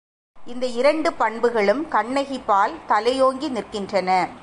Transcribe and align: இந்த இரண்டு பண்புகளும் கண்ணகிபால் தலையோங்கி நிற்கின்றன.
இந்த 0.37 0.65
இரண்டு 0.65 1.13
பண்புகளும் 1.13 1.83
கண்ணகிபால் 1.91 2.73
தலையோங்கி 2.87 3.49
நிற்கின்றன. 3.57 4.09